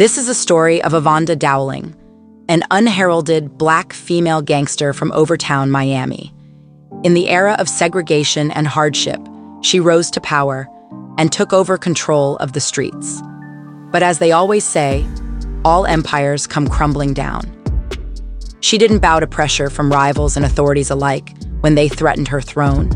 [0.00, 1.94] This is a story of Avonda Dowling,
[2.48, 6.32] an unheralded black female gangster from Overtown, Miami.
[7.04, 9.20] In the era of segregation and hardship,
[9.60, 10.66] she rose to power
[11.18, 13.20] and took over control of the streets.
[13.90, 15.06] But as they always say,
[15.66, 17.42] all empires come crumbling down.
[18.60, 22.88] She didn't bow to pressure from rivals and authorities alike when they threatened her throne.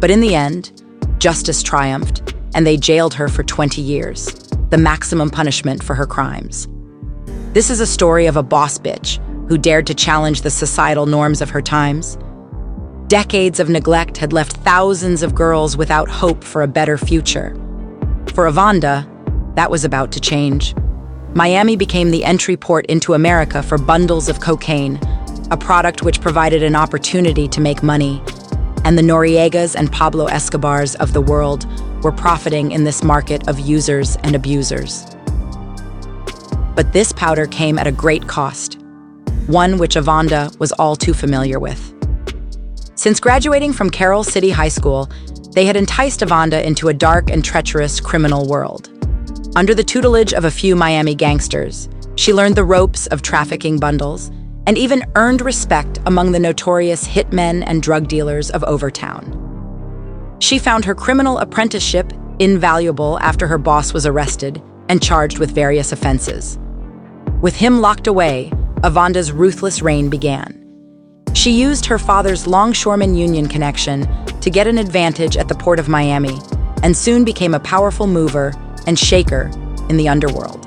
[0.00, 0.82] But in the end,
[1.16, 6.68] justice triumphed, and they jailed her for 20 years the maximum punishment for her crimes.
[7.52, 11.40] This is a story of a boss bitch who dared to challenge the societal norms
[11.40, 12.18] of her times.
[13.06, 17.54] Decades of neglect had left thousands of girls without hope for a better future.
[18.34, 19.06] For Avonda,
[19.54, 20.74] that was about to change.
[21.34, 24.98] Miami became the entry port into America for bundles of cocaine,
[25.50, 28.20] a product which provided an opportunity to make money,
[28.84, 31.66] and the Noriegas and Pablo Escobars of the world
[32.02, 35.06] were profiting in this market of users and abusers.
[36.74, 38.78] But this powder came at a great cost,
[39.46, 41.92] one which Avonda was all too familiar with.
[42.94, 45.08] Since graduating from Carol City High School,
[45.52, 48.90] they had enticed Avonda into a dark and treacherous criminal world.
[49.56, 54.30] Under the tutelage of a few Miami gangsters, she learned the ropes of trafficking bundles
[54.66, 59.45] and even earned respect among the notorious hitmen and drug dealers of Overtown.
[60.38, 65.92] She found her criminal apprenticeship invaluable after her boss was arrested and charged with various
[65.92, 66.58] offenses.
[67.40, 70.62] With him locked away, Avonda's ruthless reign began.
[71.34, 74.06] She used her father's longshoreman union connection
[74.40, 76.38] to get an advantage at the port of Miami
[76.82, 78.52] and soon became a powerful mover
[78.86, 79.50] and shaker
[79.88, 80.66] in the underworld.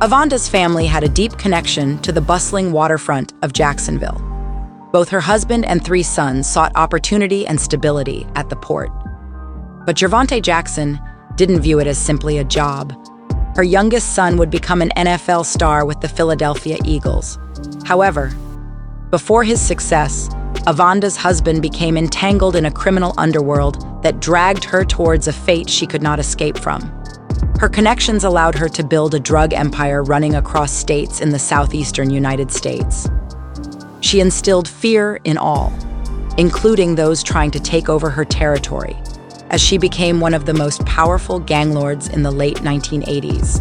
[0.00, 4.23] Avonda's family had a deep connection to the bustling waterfront of Jacksonville.
[4.94, 8.92] Both her husband and three sons sought opportunity and stability at the port.
[9.84, 11.00] But Gervonta Jackson
[11.34, 12.94] didn't view it as simply a job.
[13.56, 17.40] Her youngest son would become an NFL star with the Philadelphia Eagles.
[17.84, 18.32] However,
[19.10, 20.28] before his success,
[20.68, 25.88] Avonda's husband became entangled in a criminal underworld that dragged her towards a fate she
[25.88, 26.82] could not escape from.
[27.58, 32.10] Her connections allowed her to build a drug empire running across states in the southeastern
[32.10, 33.08] United States.
[34.04, 35.72] She instilled fear in all,
[36.36, 38.98] including those trying to take over her territory,
[39.48, 43.60] as she became one of the most powerful gang lords in the late 1980s.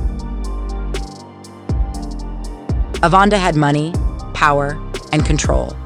[2.96, 3.94] Avonda had money,
[4.34, 4.78] power,
[5.14, 5.78] and control.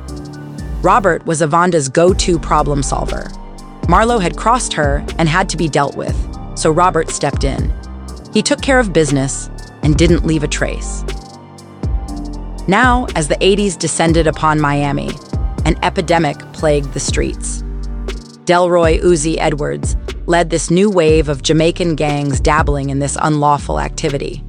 [0.82, 3.26] Robert was Avonda's go-to problem solver.
[3.84, 6.18] Marlo had crossed her and had to be dealt with,
[6.58, 7.72] so Robert stepped in.
[8.34, 9.52] He took care of business
[9.84, 11.04] and didn't leave a trace.
[12.68, 15.10] Now, as the 80s descended upon Miami,
[15.64, 17.62] an epidemic plagued the streets.
[18.44, 19.96] Delroy Uzi Edwards
[20.26, 24.44] led this new wave of Jamaican gangs dabbling in this unlawful activity.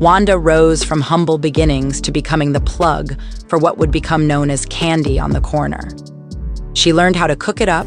[0.00, 3.18] Vonda rose from humble beginnings to becoming the plug
[3.48, 5.88] for what would become known as candy on the corner.
[6.74, 7.86] She learned how to cook it up,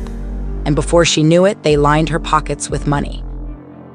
[0.65, 3.23] and before she knew it, they lined her pockets with money.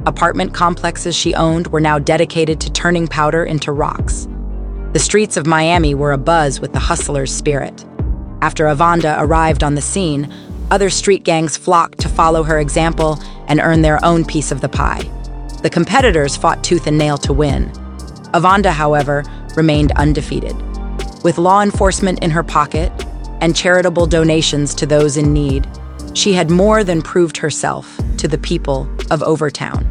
[0.07, 4.29] Apartment complexes she owned were now dedicated to turning powder into rocks.
[4.93, 7.85] The streets of Miami were abuzz with the hustler's spirit.
[8.41, 10.33] After Avonda arrived on the scene,
[10.71, 14.69] other street gangs flocked to follow her example and earn their own piece of the
[14.69, 15.03] pie.
[15.63, 17.71] The competitors fought tooth and nail to win.
[18.33, 19.25] Avonda, however,
[19.57, 20.57] remained undefeated.
[21.23, 22.91] With law enforcement in her pocket
[23.43, 25.69] and charitable donations to those in need,
[26.15, 29.85] she had more than proved herself to the people of Overtown.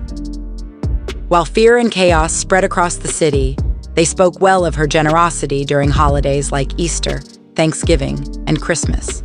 [1.28, 3.58] While fear and chaos spread across the city,
[3.98, 7.18] they spoke well of her generosity during holidays like Easter,
[7.56, 9.24] Thanksgiving, and Christmas.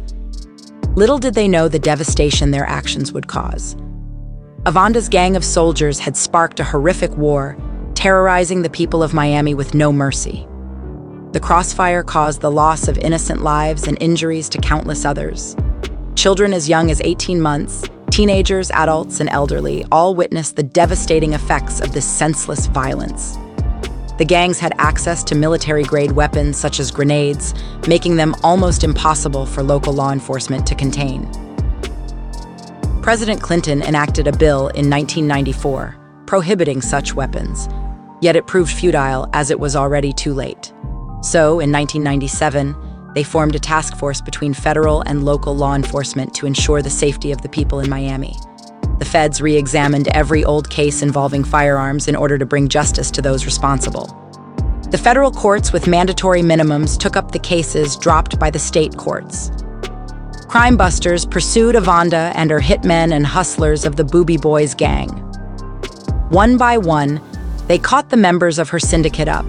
[0.97, 3.77] Little did they know the devastation their actions would cause.
[4.65, 7.55] Avonda's gang of soldiers had sparked a horrific war,
[7.93, 10.49] terrorizing the people of Miami with no mercy.
[11.33, 15.55] The crossfire caused the loss of innocent lives and injuries to countless others.
[16.15, 21.83] Children as young as 18 months, teenagers, adults, and elderly all witnessed the devastating effects
[21.83, 23.37] of this senseless violence.
[24.19, 27.55] The gangs had access to military grade weapons such as grenades,
[27.89, 31.31] making them almost impossible for local law enforcement to contain.
[33.03, 37.69] President Clinton enacted a bill in 1994 prohibiting such weapons,
[38.23, 40.73] yet it proved futile as it was already too late.
[41.21, 42.75] So, in 1997,
[43.15, 47.33] they formed a task force between federal and local law enforcement to ensure the safety
[47.33, 48.35] of the people in Miami.
[49.03, 53.21] The feds re examined every old case involving firearms in order to bring justice to
[53.21, 54.07] those responsible.
[54.93, 59.51] The federal courts with mandatory minimums took up the cases dropped by the state courts.
[60.47, 65.09] Crime busters pursued Avonda and her hitmen and hustlers of the Boobie Boys gang.
[66.31, 67.21] One by one,
[67.67, 69.47] they caught the members of her syndicate up,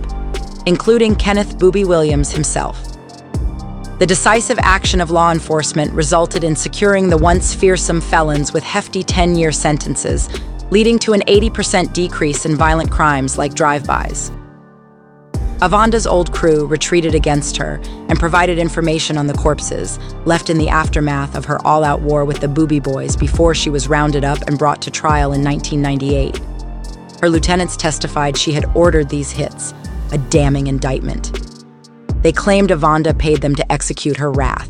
[0.66, 2.93] including Kenneth Boobie Williams himself.
[4.00, 9.04] The decisive action of law enforcement resulted in securing the once fearsome felons with hefty
[9.04, 10.30] 10 year sentences,
[10.72, 14.32] leading to an 80% decrease in violent crimes like drive bys.
[15.62, 17.80] Avonda's old crew retreated against her
[18.10, 22.26] and provided information on the corpses left in the aftermath of her all out war
[22.26, 26.42] with the Boobie Boys before she was rounded up and brought to trial in 1998.
[27.22, 29.74] Her lieutenants testified she had ordered these hits,
[30.12, 31.43] a damning indictment.
[32.24, 34.70] They claimed Avonda paid them to execute her wrath.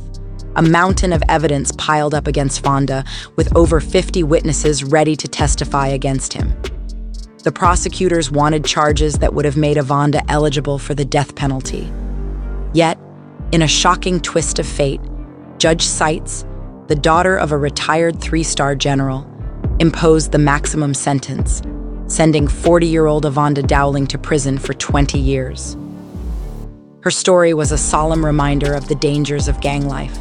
[0.55, 5.87] A mountain of evidence piled up against Vonda, with over 50 witnesses ready to testify
[5.87, 6.53] against him.
[7.43, 11.91] The prosecutors wanted charges that would have made Avonda eligible for the death penalty.
[12.73, 12.97] Yet,
[13.51, 15.01] in a shocking twist of fate,
[15.59, 16.45] Judge Seitz,
[16.87, 19.27] the daughter of a retired three star general,
[19.79, 21.61] imposed the maximum sentence,
[22.07, 25.77] sending 40 year old Avonda Dowling to prison for 20 years.
[27.03, 30.17] Her story was a solemn reminder of the dangers of gang life.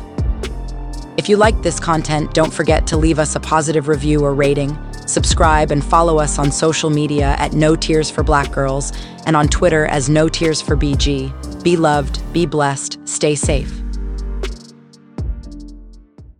[1.16, 4.76] If you liked this content, don't forget to leave us a positive review or rating
[5.06, 8.92] Subscribe and follow us on social media at No Tears for Black Girls
[9.26, 11.62] and on Twitter as No Tears for BG.
[11.62, 13.81] Be loved, be blessed, stay safe.